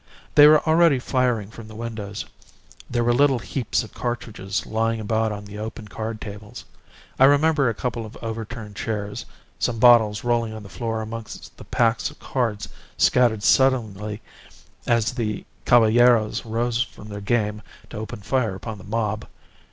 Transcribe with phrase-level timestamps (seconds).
[0.33, 2.25] They were already firing from the windows.
[2.89, 6.65] There were little heaps of cartridges lying about on the open card tables.
[7.19, 9.27] I remember a couple of overturned chairs,
[9.59, 12.67] some bottles rolling on the floor amongst the packs of cards
[12.97, 14.23] scattered suddenly
[14.87, 17.61] as the caballeros rose from their game
[17.91, 19.27] to open fire upon the mob.